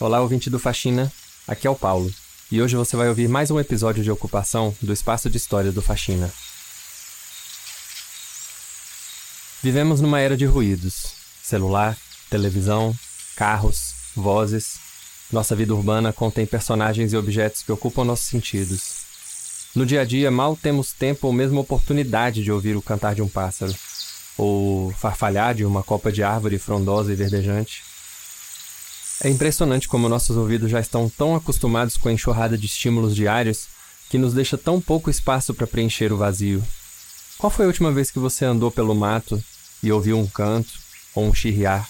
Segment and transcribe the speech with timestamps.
[0.00, 1.12] Olá, ouvinte do Faxina,
[1.44, 2.08] aqui é o Paulo,
[2.52, 5.82] e hoje você vai ouvir mais um episódio de ocupação do Espaço de História do
[5.82, 6.32] Faxina.
[9.60, 11.98] Vivemos numa era de ruídos: celular,
[12.30, 12.96] televisão,
[13.34, 14.76] carros, vozes.
[15.32, 18.98] Nossa vida urbana contém personagens e objetos que ocupam nossos sentidos.
[19.74, 23.22] No dia a dia, mal temos tempo ou mesmo oportunidade de ouvir o cantar de
[23.22, 23.74] um pássaro,
[24.36, 27.87] ou farfalhar de uma copa de árvore frondosa e verdejante.
[29.20, 33.66] É impressionante como nossos ouvidos já estão tão acostumados com a enxurrada de estímulos diários
[34.08, 36.62] que nos deixa tão pouco espaço para preencher o vazio.
[37.36, 39.42] Qual foi a última vez que você andou pelo mato
[39.82, 40.72] e ouviu um canto
[41.14, 41.88] ou um chirriar?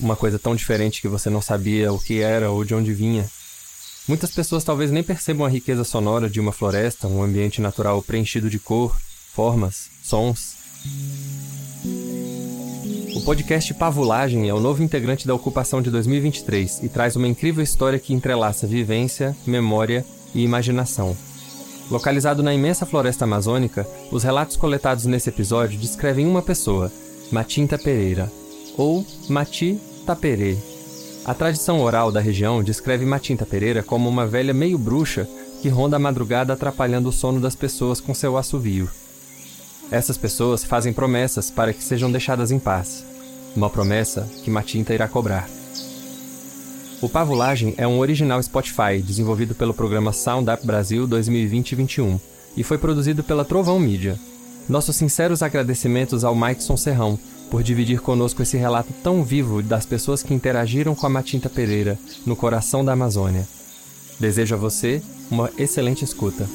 [0.00, 3.28] Uma coisa tão diferente que você não sabia o que era ou de onde vinha.
[4.06, 8.48] Muitas pessoas talvez nem percebam a riqueza sonora de uma floresta, um ambiente natural preenchido
[8.48, 8.96] de cor,
[9.32, 10.54] formas, sons.
[13.14, 17.62] O podcast Pavulagem é o novo integrante da ocupação de 2023 e traz uma incrível
[17.62, 21.16] história que entrelaça vivência, memória e imaginação.
[21.90, 26.92] Localizado na imensa floresta amazônica, os relatos coletados nesse episódio descrevem uma pessoa,
[27.32, 28.30] Matinta Pereira,
[28.76, 30.56] ou Mati Taperê,
[31.28, 35.28] a tradição oral da região descreve Matinta Pereira como uma velha meio bruxa
[35.60, 38.88] que ronda a madrugada atrapalhando o sono das pessoas com seu assovio.
[39.90, 43.04] Essas pessoas fazem promessas para que sejam deixadas em paz.
[43.56, 45.48] Uma promessa que Matinta irá cobrar.
[47.00, 52.20] O Pavulagem é um original Spotify desenvolvido pelo programa Sound Up Brasil 2020-21
[52.56, 54.18] e foi produzido pela Trovão Mídia.
[54.68, 57.18] Nossos sinceros agradecimentos ao Maikson Serrão,
[57.50, 61.98] por dividir conosco esse relato tão vivo das pessoas que interagiram com a Matinta Pereira
[62.26, 63.48] no coração da Amazônia.
[64.20, 65.00] Desejo a você
[65.30, 66.46] uma excelente escuta.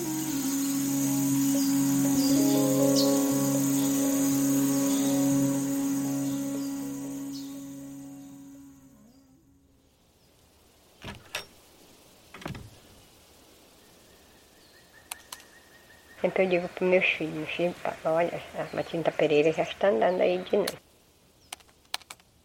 [16.44, 17.74] Eu digo para meus filhos, filho,
[18.04, 20.74] olha, a Matinta Pereira já está andando aí de novo.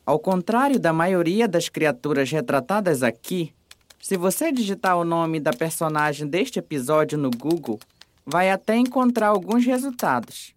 [0.06, 3.52] Ao contrário da maioria das criaturas retratadas aqui,
[4.00, 7.78] se você digitar o nome da personagem deste episódio no Google,
[8.24, 10.54] vai até encontrar alguns resultados.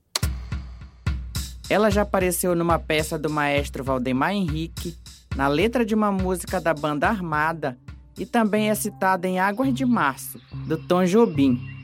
[1.69, 4.95] Ela já apareceu numa peça do maestro Valdemar Henrique,
[5.35, 7.77] na letra de uma música da banda Armada
[8.17, 11.80] e também é citada em Águas de Março, do Tom Jobim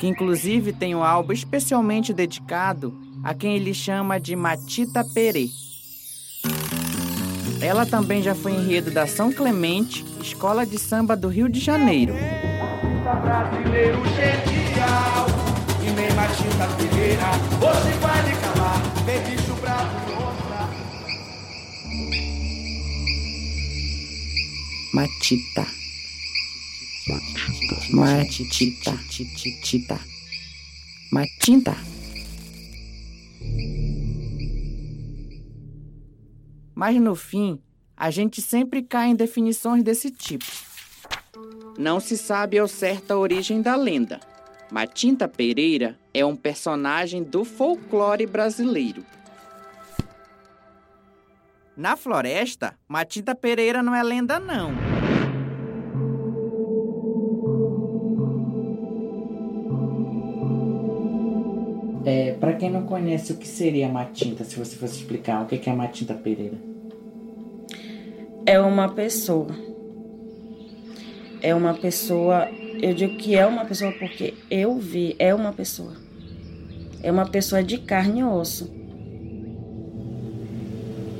[0.00, 5.50] que inclusive tem um álbum especialmente dedicado a quem ele chama de Matita Perê.
[7.60, 12.14] Ela também já foi enredo da São Clemente, escola de samba do Rio de Janeiro.
[24.94, 25.79] Matita
[27.92, 28.92] Matita.
[28.92, 28.92] Matita.
[28.92, 30.00] Matita.
[31.12, 31.76] Matinta.
[36.74, 37.60] Mas no fim,
[37.96, 40.44] a gente sempre cai em definições desse tipo.
[41.76, 44.20] Não se sabe ao certo a origem da lenda.
[44.70, 49.04] Matinta Pereira é um personagem do folclore brasileiro.
[51.76, 54.72] Na floresta, Matinta Pereira não é lenda, não.
[62.12, 65.46] É, para quem não conhece o que seria a Matinta, se você fosse explicar o
[65.46, 66.56] que é a Matinta Pereira.
[68.44, 69.54] É uma pessoa.
[71.40, 72.48] É uma pessoa.
[72.82, 75.92] Eu digo que é uma pessoa porque eu vi, é uma pessoa.
[77.00, 78.68] É uma pessoa de carne e osso.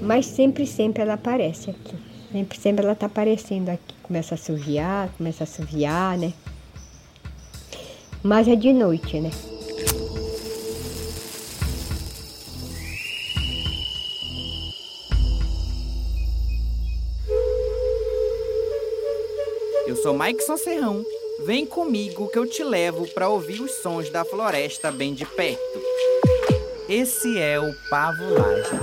[0.02, 1.94] Mas sempre, sempre ela aparece aqui.
[2.32, 3.94] Sempre, sempre ela tá aparecendo aqui.
[4.02, 6.32] Começa a assoviar, começa a assoviar, né?
[8.24, 9.30] Mas é de noite, né?
[20.02, 21.04] Sou Mike Serrão.
[21.44, 25.60] Vem comigo que eu te levo para ouvir os sons da floresta bem de perto.
[26.88, 28.80] Esse é o Pavulagem.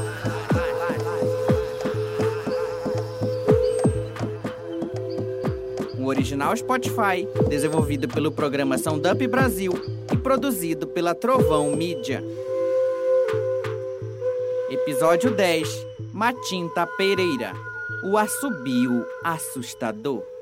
[5.98, 9.74] Um original Spotify, desenvolvido pelo programa Soundup Brasil
[10.14, 12.24] e produzido pela Trovão Mídia.
[14.70, 15.68] Episódio 10
[16.14, 17.54] Matinta Pereira
[18.04, 20.37] O assobio assustador.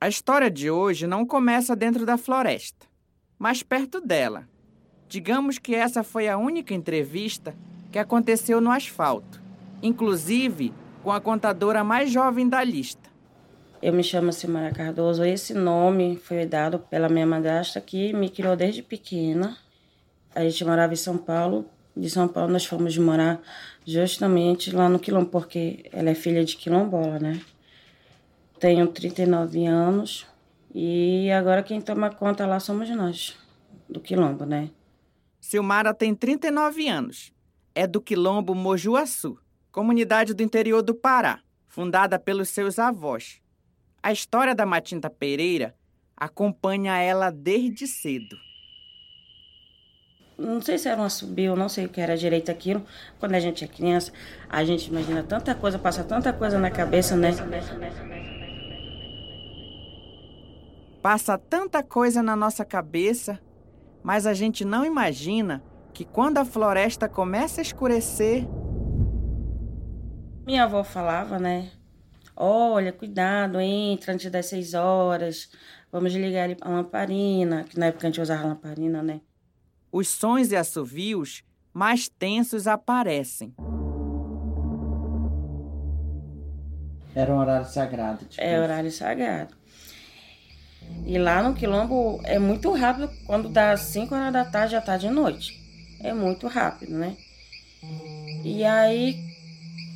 [0.00, 2.86] A história de hoje não começa dentro da floresta,
[3.36, 4.48] mas perto dela.
[5.08, 7.52] Digamos que essa foi a única entrevista
[7.90, 9.42] que aconteceu no asfalto.
[9.82, 10.72] Inclusive,
[11.02, 13.10] com a contadora mais jovem da lista.
[13.82, 15.24] Eu me chamo Simara Cardoso.
[15.24, 19.58] Esse nome foi dado pela minha madrasta que me criou desde pequena.
[20.32, 21.66] A gente morava em São Paulo.
[21.96, 23.40] De São Paulo nós fomos morar
[23.84, 27.40] justamente lá no Quilombo, porque ela é filha de quilombola, né?
[28.58, 30.26] Tenho 39 anos
[30.74, 33.36] e agora quem toma conta lá somos nós,
[33.88, 34.70] do Quilombo, né?
[35.40, 37.32] Silmara tem 39 anos.
[37.74, 39.38] É do Quilombo Mojuaçu,
[39.70, 43.40] comunidade do interior do Pará, fundada pelos seus avós.
[44.02, 45.74] A história da Matinta Pereira
[46.16, 48.36] acompanha ela desde cedo.
[50.36, 52.84] Não sei se era um assobio, não sei o que era direito aquilo.
[53.18, 54.12] Quando a gente é criança,
[54.48, 57.30] a gente imagina tanta coisa, passa tanta coisa na cabeça, né?
[61.02, 63.38] Passa tanta coisa na nossa cabeça,
[64.02, 65.62] mas a gente não imagina
[65.94, 68.46] que quando a floresta começa a escurecer.
[70.44, 71.70] Minha avó falava, né?
[72.34, 75.50] Olha, cuidado, entra antes das seis horas.
[75.90, 79.20] Vamos ligar a lamparina, que na época a gente usava lamparina, né?
[79.90, 81.42] Os sons e assovios
[81.72, 83.54] mais tensos aparecem.
[87.14, 88.24] Era um horário sagrado.
[88.26, 89.57] Tipo é horário sagrado.
[91.06, 93.10] E lá no Quilombo é muito rápido.
[93.24, 95.58] Quando dá 5 horas da tarde, já tá de noite.
[96.00, 97.16] É muito rápido, né?
[98.44, 99.16] E aí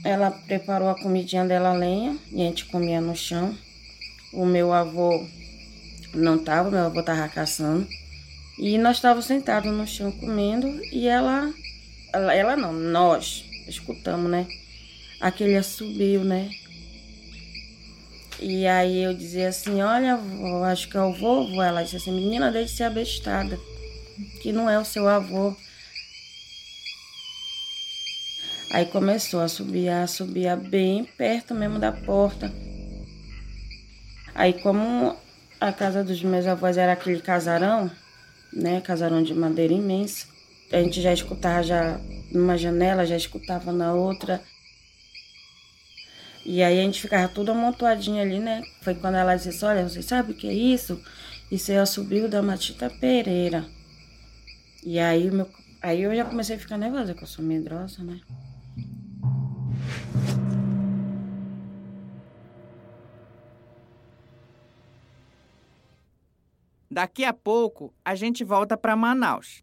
[0.04, 3.56] ela preparou a comidinha dela a lenha e a gente comia no chão.
[4.32, 5.24] O meu avô
[6.14, 7.86] não tava, meu avô tava caçando.
[8.58, 11.52] E nós estávamos sentados no chão comendo e ela,
[12.12, 14.46] ela, ela não, nós escutamos, né?
[15.20, 16.50] Aquele assobio, né?
[18.42, 21.62] E aí eu dizia assim, olha, avô, acho que é o vovô.
[21.62, 23.56] Ela disse assim, menina, deixe ser abestada,
[24.42, 25.54] que não é o seu avô.
[28.72, 32.52] Aí começou a subir, a subir bem perto mesmo da porta.
[34.34, 35.14] Aí como
[35.60, 37.90] a casa dos meus avós era aquele casarão,
[38.52, 40.26] né, casarão de madeira imensa,
[40.72, 42.00] a gente já escutava já
[42.32, 44.42] numa janela, já escutava na outra.
[46.44, 48.62] E aí a gente ficava tudo amontoadinho ali, né?
[48.82, 51.00] Foi quando ela disse, olha, você sabe o que é isso?
[51.50, 53.64] Isso é o subiu da Matita Pereira.
[54.84, 55.48] E aí, meu,
[55.80, 58.20] aí eu já comecei a ficar nervosa, que eu sou medrosa, né?
[66.90, 69.62] Daqui a pouco a gente volta para Manaus.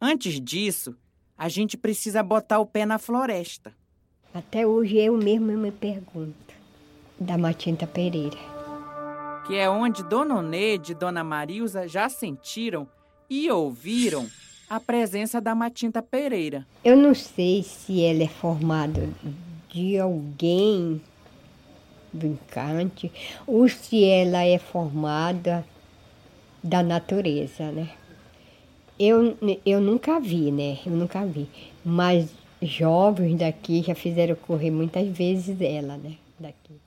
[0.00, 0.96] Antes disso,
[1.38, 3.74] a gente precisa botar o pé na floresta.
[4.34, 6.34] Até hoje eu mesmo me pergunto
[7.20, 8.36] da Matinta Pereira.
[9.46, 12.88] Que é onde Dona Oneide e Dona Marilza já sentiram
[13.30, 14.26] e ouviram
[14.68, 16.66] a presença da Matinta Pereira.
[16.84, 19.08] Eu não sei se ela é formada
[19.68, 21.00] de alguém
[22.12, 23.12] brincante
[23.46, 25.64] ou se ela é formada
[26.60, 27.88] da natureza, né?
[28.98, 30.78] Eu, eu nunca vi, né?
[30.84, 31.48] Eu nunca vi.
[31.84, 32.30] Mas
[32.70, 36.16] jovens daqui já fizeram correr muitas vezes ela, né?
[36.38, 36.80] Daqui.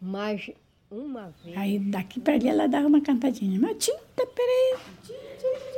[0.00, 0.50] Mas
[0.90, 1.56] uma vez.
[1.56, 3.58] Aí daqui para ali ela dava uma cantadinha.
[3.58, 4.80] Matinta Pereira.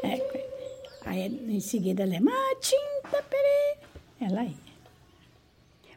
[0.03, 0.47] É,
[1.05, 3.81] aí em seguida ela é Matinta Pereira.
[4.21, 4.67] Ela ia.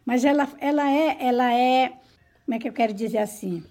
[0.06, 1.94] Mas ela, ela é, ela é
[2.50, 3.64] como é que eu quero dizer assim?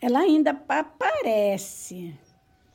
[0.00, 2.14] Ela ainda aparece.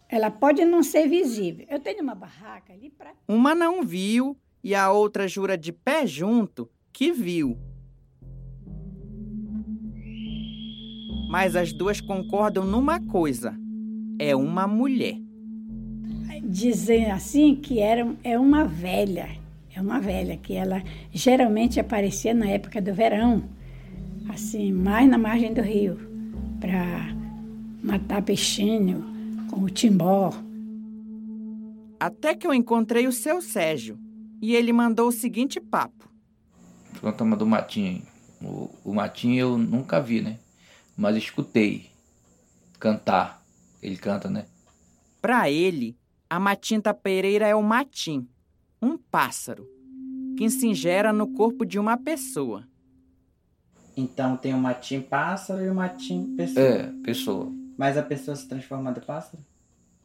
[0.07, 1.65] Ela pode não ser visível.
[1.67, 3.11] Eu tenho uma barraca ali para.
[3.27, 7.57] Uma não viu e a outra jura de pé junto que viu.
[11.29, 13.55] Mas as duas concordam numa coisa:
[14.19, 15.17] é uma mulher.
[16.43, 19.29] Dizem assim que era, é uma velha.
[19.73, 23.41] É uma velha que ela geralmente aparecia na época do verão
[24.29, 25.97] assim, mais na margem do rio,
[26.59, 27.13] para
[27.83, 29.03] matar peixinho
[29.49, 30.31] com o timbó.
[31.99, 33.97] Até que eu encontrei o seu Sérgio
[34.41, 36.09] e ele mandou o seguinte papo.
[36.99, 38.01] Contamos do Matinho.
[38.41, 40.39] O, o Matinho eu nunca vi, né?
[40.97, 41.91] Mas escutei
[42.79, 43.41] cantar.
[43.81, 44.45] Ele canta, né?
[45.21, 45.95] Para ele,
[46.29, 48.27] a Matinta Pereira é o matim,
[48.81, 49.67] um pássaro,
[50.37, 52.67] que se ingera no corpo de uma pessoa.
[53.95, 56.65] Então tem o matim pássaro e o matim pessoa.
[56.65, 57.51] É, pessoa.
[57.77, 59.43] Mas a pessoa se transforma do pássaro?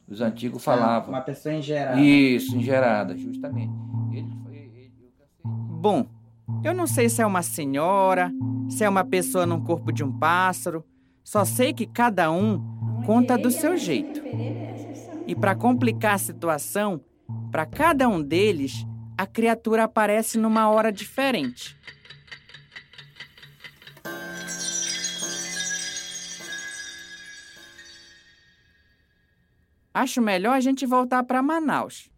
[0.08, 1.10] Os antigos falavam.
[1.10, 2.00] uma pessoa engerada.
[2.00, 3.72] Isso, engerada, justamente.
[5.88, 6.04] Bom,
[6.64, 8.32] eu não sei se é uma senhora,
[8.68, 10.84] se é uma pessoa num corpo de um pássaro,
[11.22, 12.60] só sei que cada um
[13.06, 14.20] conta do seu jeito.
[15.28, 17.00] E para complicar a situação,
[17.52, 18.84] para cada um deles,
[19.16, 21.78] a criatura aparece numa hora diferente.
[29.94, 32.10] Acho melhor a gente voltar para Manaus.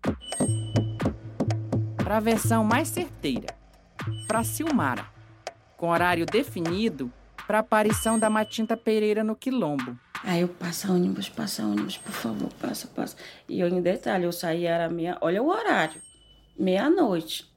[1.99, 3.58] Para a versão mais certeira.
[4.27, 5.07] Para Silmara,
[5.77, 7.13] com horário definido
[7.47, 9.99] para a aparição da Matinta Pereira no Quilombo.
[10.23, 13.17] Aí eu passa ônibus, passa ônibus, por favor, passa, passa.
[13.49, 15.17] E eu, em detalhe, eu saí, era meia.
[15.21, 16.01] Olha o horário,
[16.59, 17.51] meia-noite.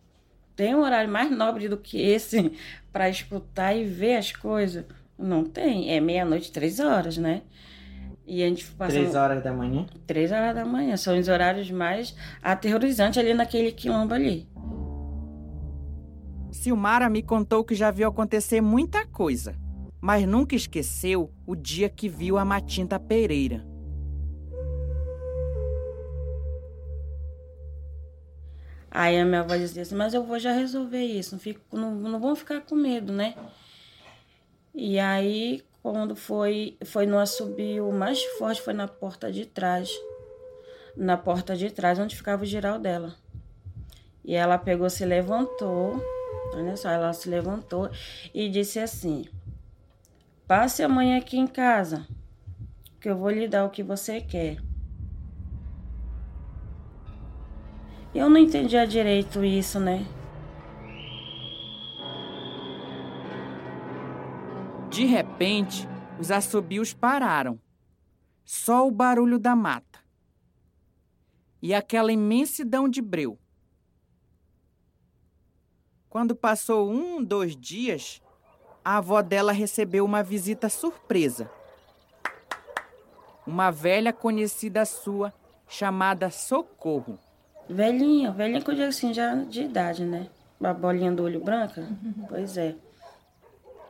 [0.55, 2.53] Tem um horário mais nobre do que esse
[2.93, 4.85] para escutar e ver as coisas?
[5.17, 5.91] Não tem.
[5.91, 7.41] É meia-noite, três horas, né?
[8.25, 8.93] E a gente passa.
[8.93, 9.85] Três horas da manhã?
[10.07, 10.95] Três horas da manhã.
[10.95, 14.47] São os horários mais aterrorizantes ali naquele quilombo ali.
[16.51, 19.55] Silmara me contou que já viu acontecer muita coisa,
[20.01, 23.65] mas nunca esqueceu o dia que viu a Matinta Pereira.
[28.93, 31.95] Aí a minha avó dizia assim, mas eu vou já resolver isso, não, fico, não,
[31.95, 33.35] não vão ficar com medo, né?
[34.75, 39.89] E aí, quando foi, foi no assobio mais forte, foi na porta de trás.
[40.95, 43.15] Na porta de trás, onde ficava o geral dela.
[44.25, 46.01] E ela pegou, se levantou,
[46.53, 47.89] olha só, ela se levantou
[48.33, 49.25] e disse assim:
[50.47, 52.07] Passe amanhã aqui em casa,
[52.99, 54.57] que eu vou lhe dar o que você quer.
[58.13, 60.05] Eu não entendia direito isso, né?
[64.89, 65.87] De repente,
[66.19, 67.57] os assobios pararam.
[68.43, 69.99] Só o barulho da mata.
[71.61, 73.39] E aquela imensidão de breu.
[76.11, 78.21] Quando passou um, dois dias,
[78.83, 81.49] a avó dela recebeu uma visita surpresa.
[83.47, 85.33] Uma velha conhecida sua,
[85.69, 87.17] chamada Socorro.
[87.69, 90.27] Velhinha, velhinha que eu digo assim, já de idade, né?
[90.61, 91.87] A bolinha do olho branca?
[92.27, 92.75] Pois é.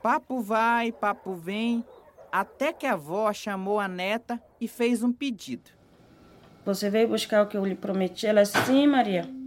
[0.03, 1.83] Papo vai, papo vem,
[2.31, 5.71] até que a avó chamou a neta e fez um pedido.
[6.63, 8.27] Você veio buscar o que eu lhe prometi?
[8.27, 9.40] Ela disse, sim, Maria.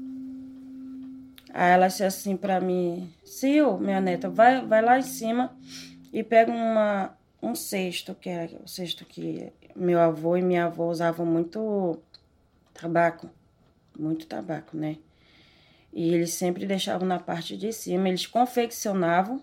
[1.55, 5.57] Aí ela disse assim pra mim, Sil, minha neta, vai, vai lá em cima
[6.13, 10.91] e pega uma, um cesto, que é o cesto que meu avô e minha avó
[10.91, 11.99] usavam muito
[12.75, 13.31] tabaco
[13.99, 14.99] muito tabaco, né?
[15.93, 19.43] E eles sempre deixavam na parte de cima, eles confeccionavam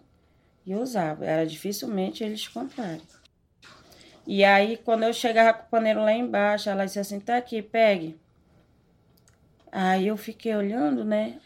[0.65, 1.25] e usavam.
[1.25, 3.01] Era dificilmente eles comprarem.
[4.27, 7.61] E aí, quando eu chegava com o paneiro lá embaixo, ela disse assim: tá aqui,
[7.61, 8.19] pegue.
[9.71, 11.39] Aí eu fiquei olhando, né?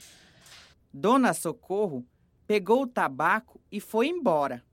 [0.96, 2.06] Dona Socorro
[2.48, 4.64] pegou o tabaco e foi embora.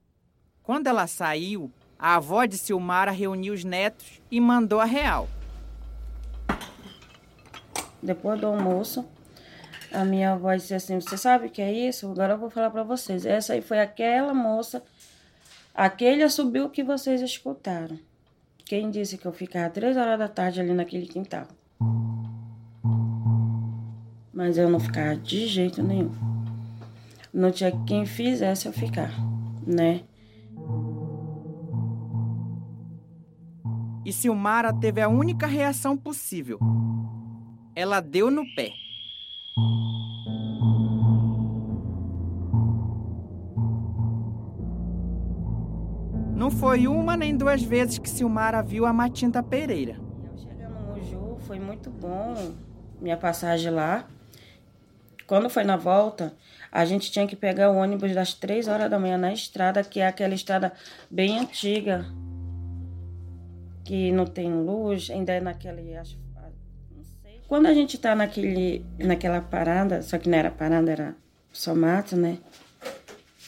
[0.62, 5.28] Quando ela saiu, a avó de Silmara reuniu os netos e mandou a real
[8.02, 9.06] depois do almoço,
[9.92, 12.10] a minha avó disse assim: Você sabe o que é isso?
[12.10, 13.24] Agora eu vou falar para vocês.
[13.24, 14.82] Essa aí foi aquela moça,
[15.74, 17.98] aquele subiu que vocês escutaram.
[18.64, 21.46] Quem disse que eu ficava três horas da tarde ali naquele quintal?
[24.32, 26.12] Mas eu não ficava de jeito nenhum.
[27.32, 29.12] Não tinha quem fizesse eu ficar,
[29.66, 30.02] né?
[34.04, 36.58] E Silmara teve a única reação possível
[37.74, 38.72] ela deu no pé.
[46.34, 49.96] Não foi uma nem duas vezes que Silmara viu a Matinta Pereira.
[50.24, 52.34] Eu chegando no Muju, foi muito bom
[53.00, 54.06] minha passagem lá.
[55.32, 56.34] Quando foi na volta,
[56.70, 59.98] a gente tinha que pegar o ônibus das três horas da manhã na estrada, que
[59.98, 60.74] é aquela estrada
[61.10, 62.04] bem antiga,
[63.82, 65.98] que não tem luz, ainda é naquele
[67.48, 71.16] quando a gente tá naquele, naquela parada, só que não era parada, era
[71.50, 72.36] só mato, né?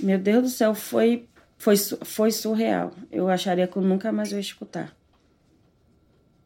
[0.00, 2.94] Meu Deus do céu, foi, foi, foi surreal.
[3.12, 4.96] Eu acharia que eu nunca mais ia escutar.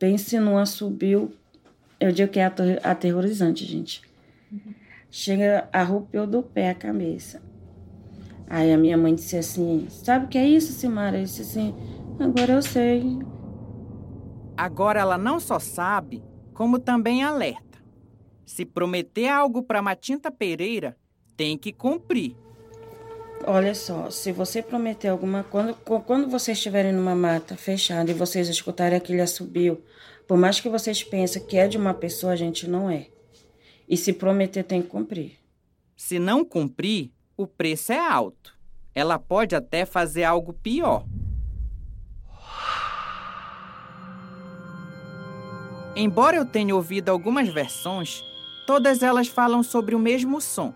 [0.00, 1.32] Pense num assobio,
[2.00, 2.52] eu digo que é
[2.82, 4.02] aterrorizante, gente.
[5.10, 7.42] Chega, arrupiou do pé a cabeça.
[8.48, 11.18] Aí a minha mãe disse assim: Sabe o que é isso, Simara?
[11.18, 11.74] Eu disse assim:
[12.18, 13.18] Agora eu sei.
[14.56, 16.22] Agora ela não só sabe,
[16.52, 17.78] como também alerta.
[18.44, 20.96] Se prometer algo para Matinta Pereira,
[21.36, 22.34] tem que cumprir.
[23.46, 28.48] Olha só, se você prometer alguma quando quando vocês estiverem numa mata fechada e vocês
[28.48, 29.82] escutarem aquele assobio,
[30.26, 33.06] por mais que vocês pensem que é de uma pessoa, a gente não é.
[33.88, 35.38] E se prometer tem que cumprir.
[35.96, 38.56] Se não cumprir, o preço é alto.
[38.94, 41.06] Ela pode até fazer algo pior.
[45.96, 48.22] Embora eu tenha ouvido algumas versões,
[48.66, 50.72] todas elas falam sobre o mesmo som,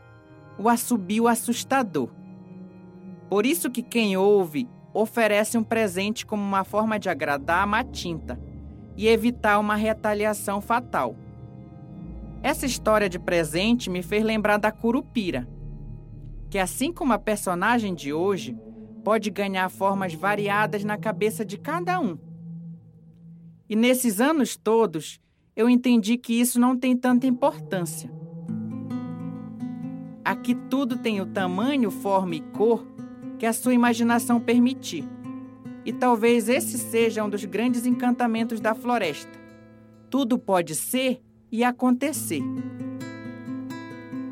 [0.58, 2.08] o assobio assustador.
[3.28, 8.38] Por isso que quem ouve oferece um presente como uma forma de agradar a Matinta
[8.96, 11.16] e evitar uma retaliação fatal.
[12.42, 15.48] Essa história de presente me fez lembrar da Curupira,
[16.50, 18.58] que assim como a personagem de hoje,
[19.04, 22.18] pode ganhar formas variadas na cabeça de cada um.
[23.68, 25.20] E nesses anos todos,
[25.54, 28.10] eu entendi que isso não tem tanta importância.
[30.24, 32.86] Aqui tudo tem o tamanho, forma e cor
[33.38, 35.08] que a sua imaginação permitir.
[35.84, 39.38] E talvez esse seja um dos grandes encantamentos da floresta.
[40.10, 41.22] Tudo pode ser
[41.52, 42.42] e acontecer.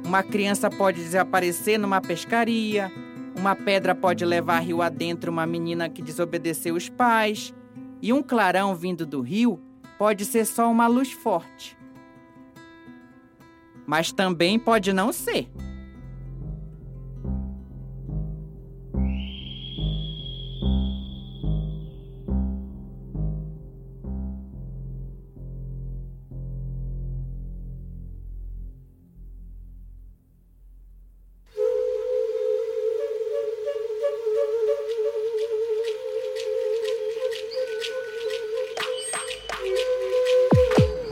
[0.04, 2.90] Uma criança pode desaparecer numa pescaria,
[3.36, 7.54] uma pedra pode levar rio adentro uma menina que desobedeceu os pais,
[8.02, 9.60] e um clarão vindo do rio
[9.98, 11.76] pode ser só uma luz forte.
[13.86, 15.48] Mas também pode não ser.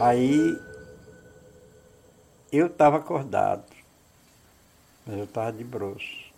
[0.08, 0.58] Aí
[2.50, 3.66] eu estava acordado,
[5.06, 6.32] mas eu estava de broxo.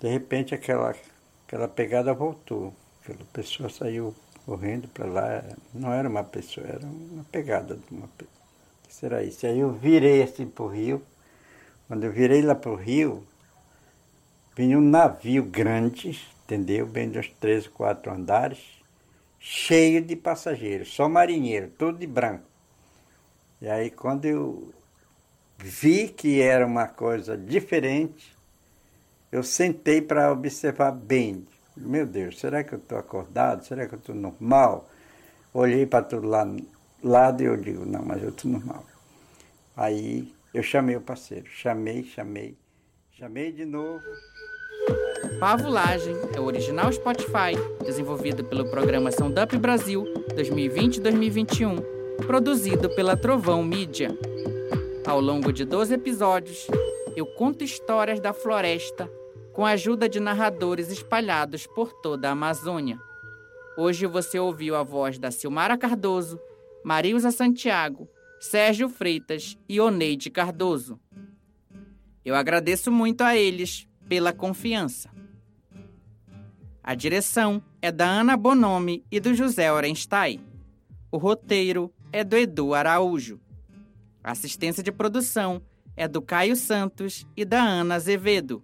[0.00, 0.96] De repente aquela,
[1.46, 2.74] aquela pegada voltou.
[3.02, 4.14] Aquela pessoa saiu
[4.46, 5.44] correndo para lá.
[5.74, 8.46] Não era uma pessoa, era uma pegada de uma pessoa.
[8.84, 9.46] Que será isso?
[9.46, 11.02] Aí eu virei assim para o rio.
[11.86, 13.26] Quando eu virei lá para o rio,
[14.56, 16.86] vinha um navio grande, entendeu?
[16.86, 18.82] Bem dos três, quatro andares
[19.46, 22.46] cheio de passageiros, só marinheiro, todo de branco.
[23.60, 24.72] E aí quando eu
[25.58, 28.34] vi que era uma coisa diferente,
[29.30, 31.46] eu sentei para observar bem.
[31.76, 33.66] Meu Deus, será que eu estou acordado?
[33.66, 34.88] Será que eu estou normal?
[35.52, 38.86] Olhei para todo lado, e eu digo, não, mas eu estou normal.
[39.76, 42.56] Aí eu chamei o parceiro, chamei, chamei,
[43.12, 44.02] chamei de novo.
[45.38, 50.04] Pavulagem é o original Spotify, desenvolvido pelo programa Soundup Brasil
[50.36, 51.82] 2020-2021,
[52.26, 54.16] produzido pela Trovão Mídia.
[55.06, 56.66] Ao longo de 12 episódios,
[57.16, 59.10] eu conto histórias da floresta
[59.52, 62.98] com a ajuda de narradores espalhados por toda a Amazônia.
[63.76, 66.40] Hoje você ouviu a voz da Silmara Cardoso,
[66.84, 68.08] Marilza Santiago,
[68.40, 70.98] Sérgio Freitas e Oneide Cardoso.
[72.24, 75.13] Eu agradeço muito a eles pela confiança.
[76.86, 80.38] A direção é da Ana Bonomi e do José Orenstein.
[81.10, 83.40] O roteiro é do Edu Araújo.
[84.22, 85.62] A assistência de produção
[85.96, 88.62] é do Caio Santos e da Ana Azevedo.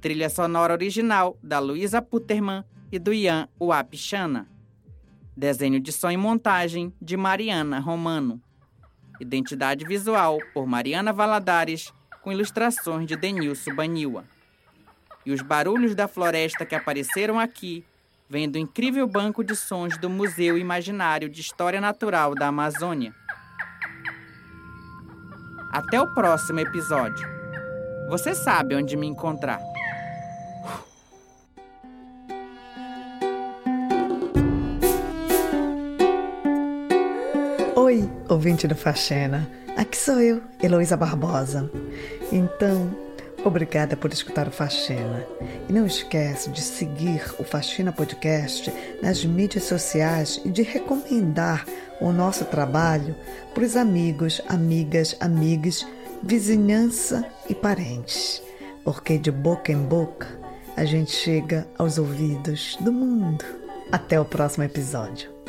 [0.00, 4.48] Trilha sonora original da Luísa Putterman e do Ian Uapichana.
[5.36, 8.42] Desenho de som e montagem de Mariana Romano.
[9.20, 14.24] Identidade visual por Mariana Valadares, com ilustrações de Denilson Baniwa
[15.24, 17.84] e os barulhos da floresta que apareceram aqui
[18.28, 23.12] vêm do incrível banco de sons do Museu Imaginário de História Natural da Amazônia.
[25.72, 27.28] Até o próximo episódio.
[28.08, 29.60] Você sabe onde me encontrar.
[37.76, 39.50] Oi, ouvinte do Faxena.
[39.76, 41.70] Aqui sou eu, Heloísa Barbosa.
[42.30, 43.09] Então,
[43.44, 45.26] Obrigada por escutar o Faxina.
[45.68, 48.72] E não esquece de seguir o Faxina Podcast
[49.02, 51.64] nas mídias sociais e de recomendar
[52.00, 53.16] o nosso trabalho
[53.54, 55.86] para os amigos, amigas, amigas,
[56.22, 58.42] vizinhança e parentes.
[58.84, 60.28] Porque de boca em boca
[60.76, 63.44] a gente chega aos ouvidos do mundo.
[63.90, 65.39] Até o próximo episódio.